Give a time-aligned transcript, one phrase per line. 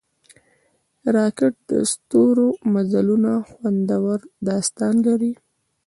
[1.15, 5.33] راکټ د ستورمزلو خوندور داستان لري